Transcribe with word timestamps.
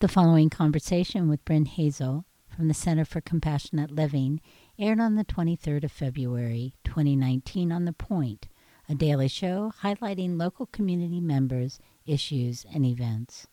The 0.00 0.06
following 0.06 0.48
conversation 0.48 1.28
with 1.28 1.44
Bryn 1.44 1.66
Hazel 1.66 2.24
from 2.46 2.68
the 2.68 2.74
Center 2.74 3.04
for 3.04 3.20
Compassionate 3.20 3.90
Living 3.90 4.40
aired 4.78 5.00
on 5.00 5.16
the 5.16 5.24
23rd 5.24 5.82
of 5.82 5.90
February, 5.90 6.72
2019 6.84 7.72
on 7.72 7.84
The 7.84 7.92
Point, 7.92 8.46
a 8.88 8.94
daily 8.94 9.26
show 9.26 9.72
highlighting 9.82 10.38
local 10.38 10.66
community 10.66 11.20
members, 11.20 11.80
issues, 12.06 12.64
and 12.72 12.86
events. 12.86 13.48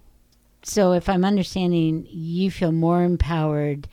So, 0.63 0.93
if 0.93 1.09
I'm 1.09 1.25
understanding, 1.25 2.07
you 2.11 2.51
feel 2.51 2.73
more 2.73 3.03
empowered 3.05 3.89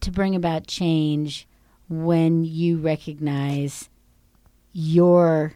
to 0.00 0.10
bring 0.10 0.34
about 0.36 0.66
change 0.66 1.48
when 1.88 2.44
you 2.44 2.78
recognize 2.78 3.88
your 4.72 5.54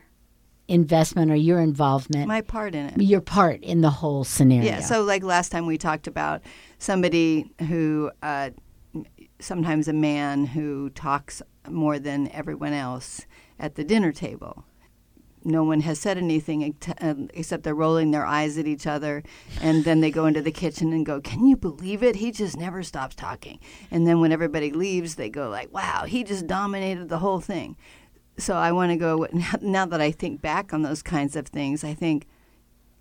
investment 0.68 1.30
or 1.30 1.34
your 1.34 1.60
involvement, 1.60 2.28
my 2.28 2.42
part 2.42 2.74
in 2.74 2.86
it, 2.86 3.00
your 3.00 3.20
part 3.20 3.62
in 3.62 3.80
the 3.80 3.90
whole 3.90 4.22
scenario. 4.24 4.64
Yeah. 4.64 4.80
So, 4.80 5.02
like 5.02 5.22
last 5.22 5.50
time 5.50 5.66
we 5.66 5.78
talked 5.78 6.06
about 6.06 6.42
somebody 6.78 7.50
who, 7.68 8.10
uh, 8.22 8.50
sometimes 9.40 9.88
a 9.88 9.92
man 9.92 10.46
who 10.46 10.90
talks 10.90 11.42
more 11.68 11.98
than 11.98 12.30
everyone 12.32 12.72
else 12.72 13.26
at 13.58 13.74
the 13.74 13.84
dinner 13.84 14.12
table 14.12 14.64
no 15.44 15.64
one 15.64 15.80
has 15.80 15.98
said 15.98 16.18
anything 16.18 16.76
um, 17.00 17.28
except 17.34 17.62
they're 17.62 17.74
rolling 17.74 18.10
their 18.10 18.26
eyes 18.26 18.58
at 18.58 18.66
each 18.66 18.86
other. 18.86 19.22
And 19.60 19.84
then 19.84 20.00
they 20.00 20.10
go 20.10 20.26
into 20.26 20.42
the 20.42 20.52
kitchen 20.52 20.92
and 20.92 21.04
go, 21.04 21.20
Can 21.20 21.46
you 21.46 21.56
believe 21.56 22.02
it? 22.02 22.16
He 22.16 22.30
just 22.30 22.56
never 22.56 22.82
stops 22.82 23.14
talking. 23.14 23.58
And 23.90 24.06
then 24.06 24.20
when 24.20 24.32
everybody 24.32 24.70
leaves, 24.70 25.14
they 25.14 25.30
go, 25.30 25.48
like, 25.48 25.72
Wow, 25.72 26.04
he 26.06 26.24
just 26.24 26.46
dominated 26.46 27.08
the 27.08 27.18
whole 27.18 27.40
thing. 27.40 27.76
So 28.38 28.54
I 28.54 28.72
want 28.72 28.92
to 28.92 28.96
go, 28.96 29.26
now 29.60 29.86
that 29.86 30.00
I 30.00 30.10
think 30.10 30.40
back 30.40 30.72
on 30.72 30.82
those 30.82 31.02
kinds 31.02 31.36
of 31.36 31.48
things, 31.48 31.84
I 31.84 31.94
think, 31.94 32.26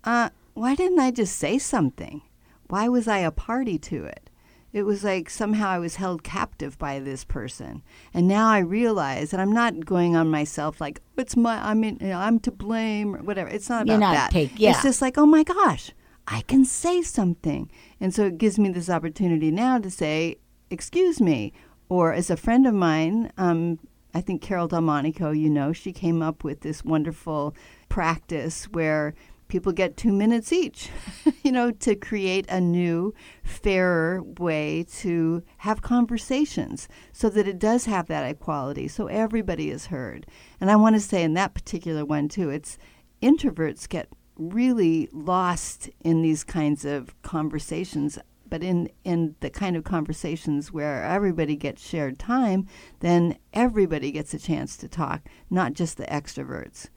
uh, 0.04 0.30
why 0.54 0.74
didn't 0.74 0.98
I 0.98 1.10
just 1.10 1.36
say 1.36 1.58
something? 1.58 2.22
Why 2.68 2.88
was 2.88 3.08
I 3.08 3.18
a 3.18 3.30
party 3.30 3.78
to 3.78 4.04
it? 4.04 4.28
it 4.72 4.82
was 4.82 5.02
like 5.02 5.30
somehow 5.30 5.68
I 5.68 5.78
was 5.78 5.96
held 5.96 6.22
captive 6.22 6.78
by 6.78 6.98
this 6.98 7.24
person. 7.24 7.82
And 8.12 8.28
now 8.28 8.48
I 8.48 8.58
realize 8.58 9.30
that 9.30 9.40
I'm 9.40 9.52
not 9.52 9.86
going 9.86 10.14
on 10.14 10.30
myself 10.30 10.80
like 10.80 11.00
it's 11.16 11.36
my 11.36 11.56
I 11.56 11.74
mean 11.74 11.98
you 12.00 12.08
know, 12.08 12.18
I'm 12.18 12.38
to 12.40 12.50
blame 12.50 13.16
or 13.16 13.22
whatever. 13.22 13.48
It's 13.48 13.68
not 13.68 13.86
You're 13.86 13.96
about 13.96 14.06
not 14.06 14.14
that. 14.14 14.30
Take, 14.30 14.52
yeah. 14.56 14.70
It's 14.70 14.82
just 14.82 15.00
like, 15.00 15.16
oh 15.16 15.26
my 15.26 15.42
gosh, 15.42 15.92
I 16.26 16.42
can 16.42 16.64
say 16.64 17.02
something. 17.02 17.70
And 18.00 18.14
so 18.14 18.26
it 18.26 18.38
gives 18.38 18.58
me 18.58 18.68
this 18.68 18.90
opportunity 18.90 19.50
now 19.50 19.78
to 19.78 19.90
say, 19.90 20.36
excuse 20.70 21.20
me. 21.20 21.52
Or 21.88 22.12
as 22.12 22.28
a 22.28 22.36
friend 22.36 22.66
of 22.66 22.74
mine, 22.74 23.32
um, 23.38 23.78
I 24.14 24.20
think 24.20 24.42
Carol 24.42 24.68
Delmonico, 24.68 25.30
you 25.30 25.50
know, 25.50 25.72
she 25.72 25.92
came 25.92 26.22
up 26.22 26.44
with 26.44 26.60
this 26.60 26.84
wonderful 26.84 27.54
practice 27.88 28.64
where 28.64 29.14
people 29.48 29.72
get 29.72 29.96
two 29.96 30.12
minutes 30.12 30.52
each, 30.52 30.90
you 31.42 31.50
know, 31.50 31.70
to 31.70 31.94
create 31.94 32.46
a 32.48 32.60
new, 32.60 33.14
fairer 33.42 34.22
way 34.22 34.84
to 34.98 35.42
have 35.58 35.82
conversations 35.82 36.88
so 37.12 37.28
that 37.30 37.48
it 37.48 37.58
does 37.58 37.86
have 37.86 38.06
that 38.06 38.28
equality, 38.28 38.86
so 38.86 39.06
everybody 39.06 39.70
is 39.70 39.86
heard. 39.86 40.26
And 40.60 40.70
I 40.70 40.76
want 40.76 40.96
to 40.96 41.00
say 41.00 41.22
in 41.22 41.34
that 41.34 41.54
particular 41.54 42.04
one, 42.04 42.28
too, 42.28 42.50
it's 42.50 42.78
introverts 43.22 43.88
get 43.88 44.08
really 44.36 45.08
lost 45.12 45.90
in 46.00 46.22
these 46.22 46.44
kinds 46.44 46.84
of 46.84 47.20
conversations. 47.22 48.18
But 48.48 48.62
in, 48.62 48.90
in 49.04 49.36
the 49.40 49.50
kind 49.50 49.76
of 49.76 49.84
conversations 49.84 50.72
where 50.72 51.02
everybody 51.04 51.56
gets 51.56 51.86
shared 51.86 52.18
time, 52.18 52.66
then 53.00 53.36
everybody 53.52 54.10
gets 54.10 54.34
a 54.34 54.38
chance 54.38 54.76
to 54.78 54.88
talk, 54.88 55.22
not 55.50 55.74
just 55.74 55.96
the 55.96 56.06
extroverts 56.06 56.88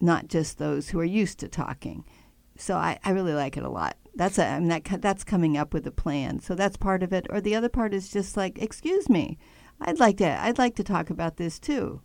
not 0.00 0.28
just 0.28 0.58
those 0.58 0.90
who 0.90 1.00
are 1.00 1.04
used 1.04 1.38
to 1.40 1.48
talking. 1.48 2.04
So 2.56 2.76
I, 2.76 2.98
I 3.04 3.10
really 3.10 3.34
like 3.34 3.56
it 3.56 3.64
a 3.64 3.68
lot. 3.68 3.96
That's 4.14 4.38
a 4.38 4.46
I 4.46 4.58
mean, 4.58 4.68
that 4.68 5.02
that's 5.02 5.24
coming 5.24 5.56
up 5.56 5.74
with 5.74 5.86
a 5.86 5.90
plan. 5.90 6.40
So 6.40 6.54
that's 6.54 6.76
part 6.76 7.02
of 7.02 7.12
it. 7.12 7.26
Or 7.28 7.40
the 7.40 7.54
other 7.54 7.68
part 7.68 7.92
is 7.92 8.08
just 8.08 8.36
like, 8.36 8.60
excuse 8.60 9.08
me, 9.08 9.38
I'd 9.80 10.00
like 10.00 10.18
to 10.18 10.28
I'd 10.28 10.58
like 10.58 10.74
to 10.76 10.84
talk 10.84 11.10
about 11.10 11.36
this 11.36 11.58
too. 11.58 12.00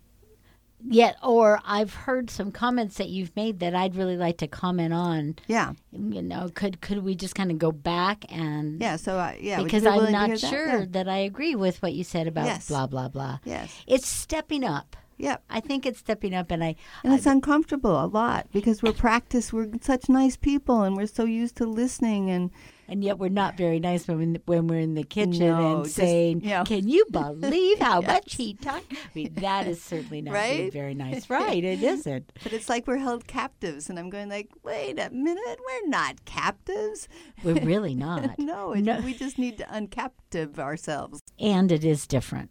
Yeah, 0.88 1.14
or 1.24 1.60
I've 1.66 1.94
heard 1.94 2.30
some 2.30 2.52
comments 2.52 2.98
that 2.98 3.10
you've 3.10 3.36
made 3.36 3.60
that 3.60 3.76
I'd 3.76 3.96
really 3.96 4.18
like 4.18 4.38
to 4.40 4.48
comment 4.48 4.94
on. 4.94 5.36
Yeah, 5.48 5.74
you 5.92 6.22
know, 6.22 6.50
could 6.54 6.82
could 6.82 7.04
we 7.04 7.16
just 7.16 7.36
kind 7.36 7.52
of 7.52 7.58
go 7.58 7.72
back 7.72 8.26
and 8.30 8.82
yeah, 8.82 8.96
so 8.96 9.18
uh, 9.18 9.34
yeah, 9.40 9.62
because 9.62 9.86
I'm 9.86 10.12
not 10.12 10.40
sure 10.40 10.68
that? 10.68 10.80
Yeah. 10.80 10.86
that? 11.04 11.10
I 11.10 11.18
agree 11.18 11.56
with 11.56 11.82
what 11.82 11.94
you 11.94 12.04
said 12.04 12.28
about 12.28 12.46
yes. 12.46 12.68
blah 12.68 12.88
blah 12.88 13.08
blah. 13.08 13.40
Yes, 13.46 13.76
it's 13.88 14.08
stepping 14.08 14.64
up. 14.64 14.96
Yeah, 15.22 15.38
I 15.52 15.60
think 15.60 15.86
it's 15.86 16.00
stepping 16.00 16.34
up, 16.34 16.50
and 16.50 16.64
I 16.64 16.76
and 17.04 17.14
it's 17.14 17.28
I, 17.28 17.34
uncomfortable 17.34 18.04
a 18.04 18.08
lot 18.08 18.48
because 18.52 18.82
we're 18.82 18.92
practiced. 18.92 19.54
We're 19.54 19.70
such 19.80 20.10
nice 20.10 20.36
people, 20.36 20.82
and 20.82 20.98
we're 20.98 21.06
so 21.06 21.26
used 21.26 21.58
to 21.58 21.68
listening, 21.68 22.32
and 22.32 22.50
and 22.88 23.04
yet 23.04 23.20
we're 23.20 23.30
not 23.30 23.56
very 23.56 23.80
nice 23.80 24.08
when 24.08 24.40
when 24.48 24.66
we're 24.66 24.80
in 24.80 24.96
the 24.96 25.04
kitchen 25.04 25.48
no, 25.48 25.76
and 25.76 25.84
just, 25.84 25.96
saying, 25.96 26.42
you 26.42 26.50
know. 26.50 26.64
"Can 26.64 26.90
you 26.90 27.06
believe 27.12 27.78
how 27.78 28.02
yes. 28.02 28.08
much 28.08 28.34
he 28.34 28.56
talked?" 28.56 28.92
I 28.92 28.98
mean, 29.14 29.34
that 29.36 29.68
is 29.68 29.80
certainly 29.80 30.24
not 30.24 30.34
right? 30.34 30.74
very 30.74 30.94
nice, 31.06 31.30
right? 31.30 31.64
It 31.64 31.84
isn't. 31.84 32.32
But 32.42 32.54
it's 32.54 32.68
like 32.68 32.88
we're 32.88 32.98
held 32.98 33.28
captives, 33.28 33.92
and 33.92 34.00
I'm 34.00 34.10
going 34.10 34.28
like, 34.28 34.50
"Wait 34.64 34.98
a 34.98 35.12
minute, 35.12 35.60
we're 35.68 35.88
not 35.88 36.26
captives. 36.26 37.08
We're 37.44 37.64
really 37.64 37.94
not. 38.08 38.40
no, 38.40 38.74
no, 38.74 39.02
we 39.02 39.14
just 39.14 39.38
need 39.38 39.60
to 39.60 39.66
uncaptive 39.66 40.58
ourselves." 40.58 41.22
And 41.40 41.72
it 41.72 41.86
is 41.86 42.08
different 42.08 42.50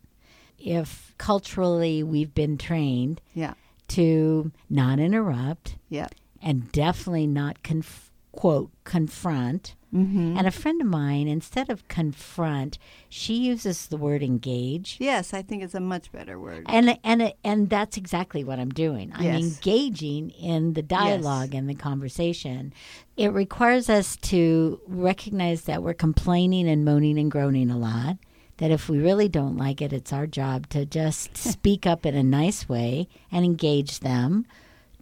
if 0.61 1.15
culturally 1.19 2.03
we've 2.03 2.35
been 2.35 2.57
trained 2.57 3.21
yeah. 3.35 3.55
to 3.89 4.53
not 4.69 4.99
interrupt 4.99 5.77
yeah. 5.89 6.09
and 6.43 6.71
definitely 6.73 7.27
not 7.27 7.63
conf- 7.63 8.11
quote 8.33 8.71
confront 8.85 9.75
mm-hmm. 9.93 10.37
and 10.37 10.47
a 10.47 10.51
friend 10.51 10.81
of 10.81 10.87
mine 10.87 11.27
instead 11.27 11.69
of 11.69 11.87
confront 11.89 12.79
she 13.09 13.35
uses 13.35 13.89
the 13.89 13.97
word 13.97 14.23
engage 14.23 14.97
yes 15.01 15.35
i 15.35 15.43
think 15.43 15.63
it's 15.63 15.75
a 15.75 15.81
much 15.81 16.13
better 16.13 16.39
word 16.39 16.65
and 16.69 16.99
and 17.03 17.33
and 17.43 17.69
that's 17.69 17.97
exactly 17.97 18.45
what 18.45 18.59
i'm 18.59 18.71
doing 18.71 19.13
i'm 19.15 19.25
yes. 19.25 19.43
engaging 19.43 20.31
in 20.31 20.75
the 20.75 20.83
dialogue 20.83 21.53
yes. 21.53 21.59
and 21.59 21.69
the 21.69 21.75
conversation 21.75 22.73
it 23.17 23.33
requires 23.33 23.91
us 23.91 24.17
to 24.17 24.81
recognize 24.87 25.63
that 25.63 25.83
we're 25.83 25.93
complaining 25.93 26.69
and 26.69 26.85
moaning 26.85 27.19
and 27.19 27.31
groaning 27.31 27.71
a 27.71 27.77
lot 27.77 28.17
that 28.61 28.71
if 28.71 28.89
we 28.89 28.99
really 28.99 29.29
don't 29.29 29.57
like 29.57 29.83
it, 29.83 29.93
it's 29.93 30.13
our 30.13 30.27
job 30.27 30.69
to 30.69 30.87
just 30.87 31.37
speak 31.37 31.87
up 31.87 32.07
in 32.07 32.15
a 32.15 32.23
nice 32.23 32.69
way 32.69 33.09
and 33.33 33.45
engage 33.45 34.01
them 34.01 34.47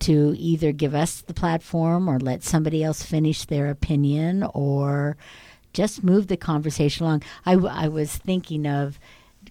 to 0.01 0.35
either 0.39 0.71
give 0.73 0.95
us 0.95 1.21
the 1.21 1.35
platform 1.35 2.09
or 2.09 2.19
let 2.21 2.45
somebody 2.45 2.85
else 2.85 3.03
finish 3.03 3.45
their 3.45 3.69
opinion 3.69 4.45
or 4.55 5.17
just 5.73 6.05
move 6.05 6.29
the 6.29 6.37
conversation 6.37 7.05
along. 7.05 7.23
I, 7.45 7.55
I 7.55 7.89
was 7.89 8.17
thinking 8.17 8.65
of 8.65 8.99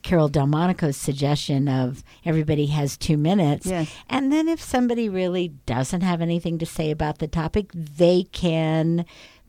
Carol 0.04 0.30
Delmonico's 0.30 0.98
suggestion 0.98 1.68
of 1.68 2.04
everybody 2.24 2.68
has 2.68 2.98
two 2.98 3.18
minutes. 3.18 3.65
Yes. 3.65 3.94
And 4.09 4.31
then 4.31 4.48
if 4.48 4.62
somebody 4.62 5.09
really 5.09 5.50
doesn't 5.65 6.01
have 6.01 6.21
anything 6.21 6.59
to 6.59 6.65
say 6.65 6.92
about 6.92 7.19
the 7.19 7.27
topic, 7.27 7.71
they 7.74 8.24
can 8.31 9.06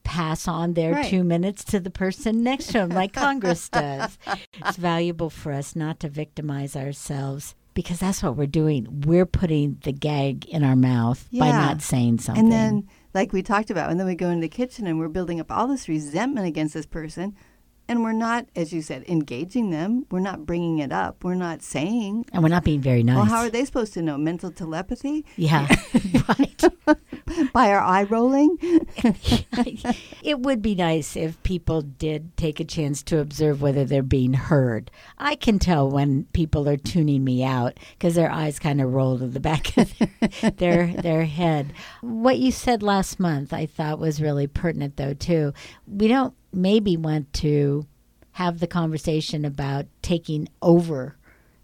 pass 0.09 0.49
on 0.49 0.73
their 0.73 0.93
Right. 0.93 1.11
two 1.11 1.23
minutes 1.23 1.63
to 1.65 1.79
the 1.81 1.91
person 1.91 2.43
next 2.43 2.69
to 2.69 2.73
them, 2.73 2.89
like 2.89 3.13
Congress 3.13 3.69
does. 3.83 4.17
It's 4.55 4.79
valuable 4.79 5.29
for 5.29 5.53
us 5.53 5.77
not 5.77 6.01
to 6.01 6.09
victimize 6.09 6.75
ourselves 6.75 7.55
because 7.75 7.99
that's 8.01 8.23
what 8.23 8.35
we're 8.37 8.47
doing. 8.47 9.03
We're 9.07 9.27
putting 9.27 9.77
the 9.85 9.93
gag 9.93 10.47
in 10.47 10.65
our 10.65 10.77
mouth 10.77 11.29
by 11.33 11.51
not 11.51 11.83
saying 11.83 12.21
something. 12.21 12.45
And 12.45 12.51
then, 12.53 12.89
like 13.13 13.33
we 13.35 13.43
talked 13.43 13.71
about, 13.71 13.91
and 13.91 14.01
then 14.01 14.07
we 14.07 14.15
go 14.15 14.31
into 14.31 14.41
the 14.41 14.49
kitchen 14.49 14.87
and 14.87 14.99
we're 14.99 15.09
building 15.09 15.41
up 15.41 15.53
all 15.53 15.67
this 15.69 15.89
resentment 15.89 16.47
against 16.47 16.73
this 16.75 16.87
person. 16.87 17.37
And 17.91 18.03
we're 18.03 18.13
not, 18.13 18.45
as 18.55 18.71
you 18.71 18.83
said, 18.83 19.05
engaging 19.09 19.71
them. 19.71 20.05
We're 20.11 20.21
not 20.21 20.45
bringing 20.45 20.79
it 20.79 20.93
up. 20.93 21.25
We're 21.25 21.35
not 21.49 21.63
saying, 21.63 22.27
and 22.35 22.43
we're 22.43 22.51
not 22.51 22.63
being 22.65 22.83
very 22.83 23.03
nice. 23.03 23.17
well, 23.17 23.25
how 23.25 23.39
are 23.41 23.49
they 23.49 23.65
supposed 23.65 23.95
to 23.95 24.03
know? 24.03 24.19
Mental 24.19 24.51
telepathy? 24.51 25.25
yeah, 25.37 25.67
right. 26.29 26.65
By 27.53 27.71
our 27.71 27.81
eye 27.81 28.05
rolling? 28.05 28.57
it 30.23 30.41
would 30.41 30.63
be 30.63 30.75
nice 30.75 31.17
if 31.17 31.43
people 31.43 31.83
did 31.83 32.37
take 32.37 32.61
a 32.61 32.65
chance 32.65 33.03
to 33.05 33.19
observe 33.19 33.63
whether 33.63 33.85
they're 33.85 34.03
being 34.03 34.35
heard. 34.35 34.91
I 35.19 35.35
can 35.35 35.59
tell 35.59 35.91
when 35.91 36.25
people 36.33 36.69
are 36.69 36.77
tuning 36.77 37.25
me 37.25 37.45
out 37.45 37.79
because 37.93 38.15
their 38.15 38.31
eyes 38.31 38.59
kind 38.59 38.81
of 38.81 38.93
roll 38.93 39.19
to 39.19 39.27
the 39.27 39.41
back 39.41 39.77
of 39.77 39.93
their, 39.99 40.51
their 40.57 40.87
their 40.87 41.25
head. 41.25 41.73
What 42.01 42.39
you 42.39 42.51
said 42.51 42.83
last 42.83 43.19
month, 43.19 43.53
I 43.53 43.67
thought 43.67 43.99
was 43.99 44.23
really 44.23 44.47
pertinent, 44.47 44.97
though. 44.97 45.15
Too, 45.15 45.53
we 45.87 46.09
don't 46.09 46.35
maybe 46.53 46.97
want 46.97 47.33
to 47.35 47.87
have 48.33 48.61
the 48.61 48.67
conversation 48.67 49.45
about 49.45 49.87
taking 50.03 50.49
over 50.63 51.17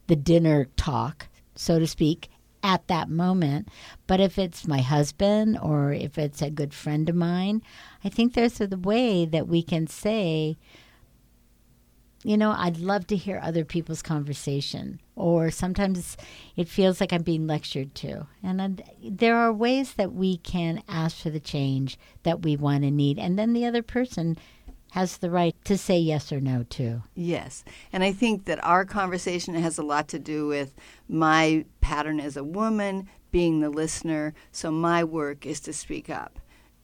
the 0.07 0.17
dinner 0.17 0.67
talk, 0.77 1.29
so 1.55 1.79
to 1.79 1.87
speak, 1.87 2.29
at 2.65 2.89
that 2.89 3.09
moment. 3.11 3.69
But 4.09 4.19
if 4.19 4.39
it's 4.39 4.67
my 4.67 4.81
husband 4.81 5.59
or 5.63 5.93
if 5.93 6.19
it's 6.19 6.43
a 6.43 6.51
good 6.51 6.75
friend 6.75 7.09
of 7.09 7.15
mine, 7.15 7.63
I 8.03 8.09
think 8.09 8.33
there's 8.33 8.61
a 8.61 8.67
way 8.67 9.27
that 9.27 9.47
we 9.47 9.63
can 9.63 9.87
say, 9.87 10.57
you 12.25 12.39
know, 12.39 12.55
I'd 12.57 12.79
love 12.79 13.07
to 13.09 13.17
hear 13.17 13.39
other 13.43 13.67
people's 13.67 14.01
conversation. 14.01 14.99
Or 15.15 15.51
sometimes 15.51 16.17
it 16.57 16.69
feels 16.69 17.01
like 17.01 17.13
I'm 17.13 17.23
being 17.23 17.47
lectured 17.47 17.95
to. 17.97 18.27
And 18.43 18.63
I'd, 18.63 18.83
there 19.03 19.37
are 19.37 19.53
ways 19.53 19.95
that 19.95 20.15
we 20.15 20.39
can 20.39 20.83
ask 20.89 21.19
for 21.19 21.29
the 21.29 21.39
change 21.39 21.99
that 22.23 22.43
we 22.43 22.57
want 22.57 22.83
and 22.83 22.97
need. 22.97 23.19
And 23.19 23.39
then 23.39 23.53
the 23.53 23.67
other 23.67 23.83
person 23.83 24.39
has 24.93 25.17
the 25.17 25.29
right 25.29 25.57
to 25.65 25.77
say 25.77 25.99
yes 25.99 26.31
or 26.31 26.41
no, 26.41 26.63
too. 26.71 27.03
Yes. 27.17 27.65
And 27.93 28.05
I 28.05 28.13
think 28.13 28.45
that 28.45 28.63
our 28.65 28.85
conversation 28.85 29.55
has 29.57 29.77
a 29.77 29.83
lot 29.83 30.07
to 30.09 30.21
do 30.21 30.47
with 30.47 30.73
my 31.09 31.65
pattern 31.85 32.19
as 32.19 32.35
a 32.39 32.43
woman, 32.43 33.07
being 33.31 33.61
the 33.61 33.69
listener. 33.69 34.33
So 34.51 34.71
my 34.71 35.05
work 35.05 35.45
is 35.45 35.61
to 35.61 35.73
speak 35.75 36.09
up. 36.09 36.39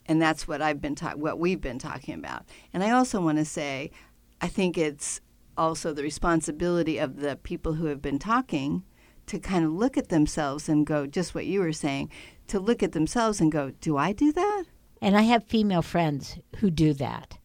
And 0.04 0.20
that's 0.20 0.46
what 0.46 0.60
I've 0.60 0.80
been 0.82 0.94
ta- 0.94 1.14
what 1.14 1.38
we've 1.38 1.60
been 1.60 1.78
talking 1.78 2.14
about. 2.14 2.44
And 2.74 2.84
I 2.84 2.90
also 2.90 3.18
want 3.18 3.38
to 3.38 3.44
say 3.46 3.90
I 4.42 4.48
think 4.48 4.76
it's 4.76 5.22
also 5.56 5.92
the 5.94 6.02
responsibility 6.02 6.98
of 6.98 7.20
the 7.20 7.36
people 7.36 7.74
who 7.74 7.86
have 7.86 8.02
been 8.02 8.18
talking 8.18 8.84
to 9.26 9.38
kind 9.38 9.64
of 9.64 9.72
look 9.72 9.96
at 9.96 10.10
themselves 10.10 10.68
and 10.68 10.86
go 10.86 11.06
just 11.06 11.34
what 11.34 11.46
you 11.46 11.60
were 11.60 11.72
saying, 11.72 12.10
to 12.48 12.60
look 12.60 12.82
at 12.82 12.92
themselves 12.92 13.40
and 13.40 13.50
go, 13.50 13.70
"Do 13.80 13.96
I 13.96 14.12
do 14.12 14.32
that?" 14.32 14.64
And 15.00 15.16
I 15.16 15.22
have 15.22 15.44
female 15.44 15.82
friends 15.82 16.38
who 16.56 16.70
do 16.70 16.92
that, 16.94 17.38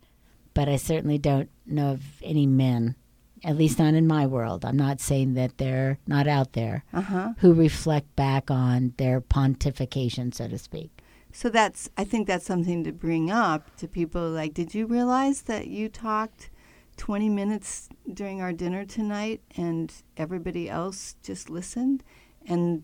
but 0.53 0.67
I 0.67 0.75
certainly 0.75 1.17
don't 1.17 1.49
know 1.65 1.91
of 1.91 2.21
any 2.21 2.47
men, 2.47 2.95
at 3.43 3.57
least 3.57 3.77
not 3.79 3.93
in 3.93 4.07
my 4.07 4.25
world. 4.25 4.63
I'm 4.65 4.77
not 4.77 4.99
saying 4.99 5.33
that 5.35 5.57
they're 5.57 5.99
not 6.07 6.27
out 6.27 6.53
there, 6.53 6.83
Uh-huh. 6.93 7.33
who 7.39 7.53
reflect 7.53 8.15
back 8.15 8.49
on 8.49 8.93
their 8.97 9.19
pontification, 9.21 10.33
so 10.33 10.47
to 10.47 10.57
speak. 10.57 10.91
So 11.31 11.49
that's 11.49 11.89
I 11.97 12.05
think 12.05 12.27
that's 12.27 12.45
something 12.45 12.83
to 12.85 12.91
bring 12.93 13.29
up 13.29 13.75
to 13.77 13.87
people 13.89 14.29
like 14.29 14.53
did 14.53 14.73
you 14.73 14.85
realize 14.85 15.41
that 15.43 15.67
you 15.67 15.89
talked 15.89 16.49
20 16.95 17.27
minutes 17.27 17.89
during 18.13 18.41
our 18.41 18.53
dinner 18.53 18.85
tonight 18.85 19.41
and 19.57 19.91
everybody 20.15 20.69
else 20.69 21.17
just 21.21 21.49
listened 21.49 22.03
and 22.47 22.83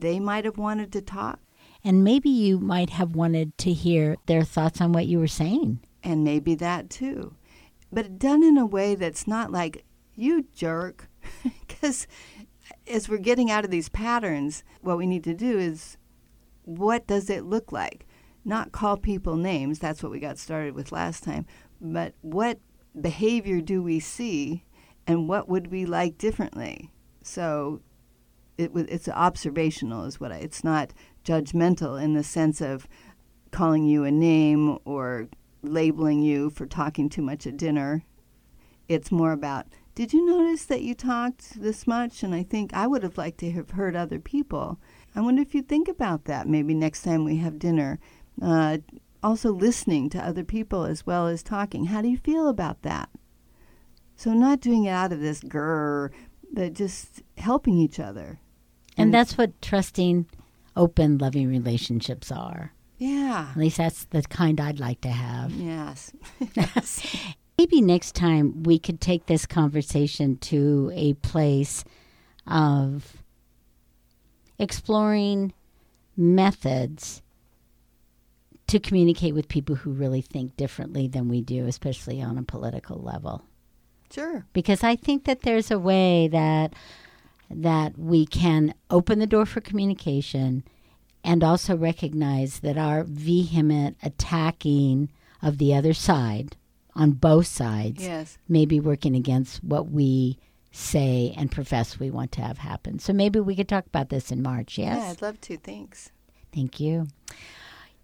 they 0.00 0.18
might 0.18 0.44
have 0.44 0.58
wanted 0.58 0.90
to 0.92 1.00
talk 1.00 1.38
And 1.84 2.02
maybe 2.02 2.28
you 2.28 2.58
might 2.58 2.90
have 2.90 3.14
wanted 3.14 3.56
to 3.58 3.72
hear 3.72 4.16
their 4.26 4.42
thoughts 4.42 4.80
on 4.80 4.92
what 4.92 5.06
you 5.06 5.20
were 5.20 5.28
saying. 5.28 5.78
and 6.02 6.24
maybe 6.24 6.56
that 6.56 6.90
too. 6.90 7.36
But 7.92 8.18
done 8.18 8.42
in 8.42 8.56
a 8.58 8.66
way 8.66 8.96
that's 8.96 9.28
not 9.28 9.52
like 9.52 9.84
you 10.22 10.46
jerk 10.54 11.08
because 11.66 12.06
as 12.86 13.08
we're 13.08 13.18
getting 13.18 13.50
out 13.50 13.64
of 13.64 13.70
these 13.70 13.88
patterns 13.88 14.62
what 14.80 14.96
we 14.98 15.06
need 15.06 15.24
to 15.24 15.34
do 15.34 15.58
is 15.58 15.96
what 16.64 17.06
does 17.06 17.28
it 17.28 17.44
look 17.44 17.72
like? 17.72 18.06
Not 18.44 18.72
call 18.72 18.96
people 18.96 19.36
names, 19.36 19.78
that's 19.78 20.02
what 20.02 20.12
we 20.12 20.20
got 20.20 20.38
started 20.38 20.74
with 20.74 20.92
last 20.92 21.22
time, 21.22 21.46
but 21.80 22.14
what 22.22 22.58
behavior 23.00 23.60
do 23.60 23.82
we 23.82 24.00
see 24.00 24.64
and 25.06 25.28
what 25.28 25.48
would 25.48 25.70
we 25.70 25.84
like 25.84 26.18
differently? 26.18 26.90
So 27.22 27.80
it 28.58 28.70
it's 28.74 29.08
observational 29.08 30.04
is 30.04 30.20
what 30.20 30.32
I, 30.32 30.36
it's 30.36 30.64
not 30.64 30.92
judgmental 31.24 32.00
in 32.02 32.14
the 32.14 32.24
sense 32.24 32.60
of 32.60 32.86
calling 33.50 33.84
you 33.84 34.04
a 34.04 34.10
name 34.10 34.78
or 34.84 35.28
labeling 35.62 36.20
you 36.20 36.50
for 36.50 36.66
talking 36.66 37.08
too 37.08 37.22
much 37.22 37.46
at 37.46 37.56
dinner. 37.56 38.02
It's 38.88 39.12
more 39.12 39.32
about 39.32 39.66
did 39.94 40.12
you 40.12 40.24
notice 40.24 40.64
that 40.66 40.82
you 40.82 40.94
talked 40.94 41.60
this 41.60 41.86
much? 41.86 42.22
And 42.22 42.34
I 42.34 42.42
think 42.42 42.72
I 42.72 42.86
would 42.86 43.02
have 43.02 43.18
liked 43.18 43.38
to 43.38 43.50
have 43.52 43.70
heard 43.70 43.94
other 43.94 44.18
people. 44.18 44.80
I 45.14 45.20
wonder 45.20 45.42
if 45.42 45.54
you 45.54 45.62
think 45.62 45.88
about 45.88 46.24
that 46.24 46.48
maybe 46.48 46.74
next 46.74 47.02
time 47.02 47.24
we 47.24 47.36
have 47.36 47.58
dinner. 47.58 47.98
Uh, 48.40 48.78
also, 49.22 49.52
listening 49.52 50.10
to 50.10 50.24
other 50.24 50.42
people 50.42 50.84
as 50.84 51.06
well 51.06 51.28
as 51.28 51.42
talking. 51.42 51.86
How 51.86 52.02
do 52.02 52.08
you 52.08 52.16
feel 52.16 52.48
about 52.48 52.82
that? 52.82 53.08
So, 54.16 54.32
not 54.32 54.60
doing 54.60 54.84
it 54.84 54.90
out 54.90 55.12
of 55.12 55.20
this 55.20 55.40
grrr, 55.40 56.10
but 56.52 56.72
just 56.72 57.22
helping 57.38 57.78
each 57.78 58.00
other. 58.00 58.40
And 58.96 59.12
that's 59.14 59.38
what 59.38 59.60
trusting, 59.62 60.26
open, 60.76 61.18
loving 61.18 61.48
relationships 61.48 62.32
are. 62.32 62.72
Yeah. 62.98 63.48
At 63.50 63.56
least 63.56 63.76
that's 63.78 64.04
the 64.06 64.22
kind 64.22 64.60
I'd 64.60 64.80
like 64.80 65.00
to 65.02 65.10
have. 65.10 65.52
Yes. 65.52 66.12
Yes. 66.54 67.06
Maybe 67.62 67.80
next 67.80 68.16
time 68.16 68.64
we 68.64 68.76
could 68.76 69.00
take 69.00 69.26
this 69.26 69.46
conversation 69.46 70.36
to 70.38 70.90
a 70.96 71.14
place 71.14 71.84
of 72.44 73.22
exploring 74.58 75.52
methods 76.16 77.22
to 78.66 78.80
communicate 78.80 79.32
with 79.32 79.46
people 79.46 79.76
who 79.76 79.92
really 79.92 80.22
think 80.22 80.56
differently 80.56 81.06
than 81.06 81.28
we 81.28 81.40
do, 81.40 81.66
especially 81.66 82.20
on 82.20 82.36
a 82.36 82.42
political 82.42 83.00
level. 83.00 83.44
Sure. 84.10 84.44
Because 84.52 84.82
I 84.82 84.96
think 84.96 85.22
that 85.26 85.42
there's 85.42 85.70
a 85.70 85.78
way 85.78 86.26
that 86.32 86.74
that 87.48 87.96
we 87.96 88.26
can 88.26 88.74
open 88.90 89.20
the 89.20 89.26
door 89.28 89.46
for 89.46 89.60
communication 89.60 90.64
and 91.22 91.44
also 91.44 91.76
recognize 91.76 92.58
that 92.58 92.76
our 92.76 93.04
vehement 93.04 93.98
attacking 94.02 95.10
of 95.40 95.58
the 95.58 95.72
other 95.72 95.94
side 95.94 96.56
on 96.94 97.12
both 97.12 97.46
sides 97.46 98.02
Yes. 98.02 98.38
may 98.48 98.66
be 98.66 98.80
working 98.80 99.14
against 99.16 99.62
what 99.64 99.90
we 99.90 100.38
say 100.70 101.34
and 101.36 101.50
profess 101.50 101.98
we 101.98 102.10
want 102.10 102.32
to 102.32 102.40
have 102.42 102.58
happen. 102.58 102.98
So 102.98 103.12
maybe 103.12 103.40
we 103.40 103.54
could 103.56 103.68
talk 103.68 103.86
about 103.86 104.08
this 104.08 104.30
in 104.32 104.42
March, 104.42 104.78
yes? 104.78 104.98
Yeah, 104.98 105.10
I'd 105.10 105.22
love 105.22 105.40
to. 105.42 105.56
Thanks. 105.58 106.10
Thank 106.54 106.80
you. 106.80 107.08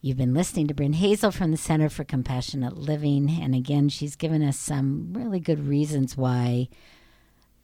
You've 0.00 0.16
been 0.16 0.34
listening 0.34 0.68
to 0.68 0.74
Bryn 0.74 0.92
Hazel 0.92 1.30
from 1.32 1.50
the 1.50 1.56
Center 1.56 1.88
for 1.88 2.04
Compassionate 2.04 2.76
Living. 2.76 3.28
And 3.30 3.54
again, 3.54 3.88
she's 3.88 4.16
given 4.16 4.42
us 4.42 4.56
some 4.56 5.12
really 5.12 5.40
good 5.40 5.66
reasons 5.66 6.16
why 6.16 6.68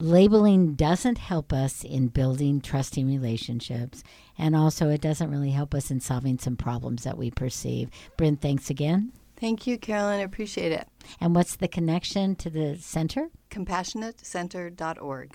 labeling 0.00 0.74
doesn't 0.74 1.18
help 1.18 1.52
us 1.52 1.84
in 1.84 2.08
building 2.08 2.60
trusting 2.60 3.06
relationships. 3.06 4.02
And 4.36 4.56
also, 4.56 4.88
it 4.88 5.00
doesn't 5.00 5.30
really 5.30 5.52
help 5.52 5.74
us 5.74 5.90
in 5.90 6.00
solving 6.00 6.38
some 6.38 6.56
problems 6.56 7.04
that 7.04 7.16
we 7.16 7.30
perceive. 7.30 7.88
Bryn, 8.16 8.36
thanks 8.36 8.68
again. 8.68 9.12
Thank 9.36 9.66
you, 9.66 9.78
Carolyn. 9.78 10.20
I 10.20 10.22
appreciate 10.22 10.72
it. 10.72 10.88
And 11.20 11.34
what's 11.34 11.56
the 11.56 11.68
connection 11.68 12.36
to 12.36 12.50
the 12.50 12.76
center? 12.76 13.30
CompassionateCenter.org. 13.50 15.32